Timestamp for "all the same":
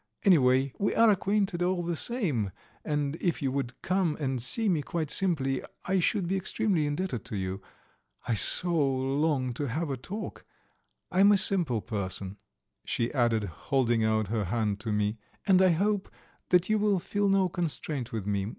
1.61-2.49